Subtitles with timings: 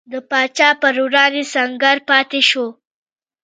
[0.11, 2.67] د پاچا پر وړاندې سنګر پاتې شو.